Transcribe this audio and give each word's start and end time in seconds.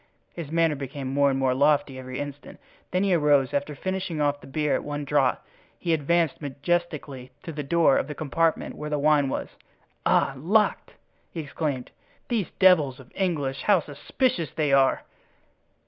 His 0.33 0.51
manner 0.51 0.73
became 0.73 1.13
more 1.13 1.29
and 1.29 1.37
more 1.37 1.53
lofty 1.53 1.99
every 1.99 2.17
instant; 2.19 2.59
then 2.89 3.03
he 3.03 3.13
arose 3.13 3.49
and 3.49 3.57
after 3.61 3.75
finishing 3.75 4.19
off 4.19 4.41
the 4.41 4.47
beer 4.47 4.73
at 4.73 4.83
one 4.83 5.05
draught 5.05 5.43
he 5.77 5.93
advanced 5.93 6.41
majestically 6.41 7.31
to 7.43 7.51
the 7.51 7.61
door 7.61 7.97
of 7.99 8.07
the 8.07 8.15
compartment 8.15 8.73
where 8.75 8.89
the 8.89 8.97
wine 8.97 9.29
was. 9.29 9.49
"Ah! 10.03 10.33
locked!" 10.37 10.93
he 11.29 11.41
exclaimed; 11.41 11.91
"these 12.29 12.49
devils 12.57 12.99
of 12.99 13.11
English, 13.13 13.61
how 13.61 13.79
suspicious 13.79 14.49
they 14.55 14.73
are!" 14.73 15.03